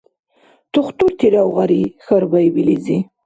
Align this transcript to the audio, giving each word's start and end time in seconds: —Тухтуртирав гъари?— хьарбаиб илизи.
—Тухтуртирав 0.73 1.49
гъари?— 1.55 1.83
хьарбаиб 2.05 2.55
илизи. 2.61 2.97